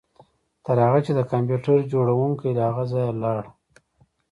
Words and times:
تر 0.65 0.77
هغه 0.85 0.99
چې 1.05 1.11
د 1.17 1.21
کمپیوټر 1.31 1.77
جوړونکی 1.93 2.49
له 2.57 2.63
هغه 2.67 2.83
ځایه 2.91 3.11
لاړ 3.23 3.43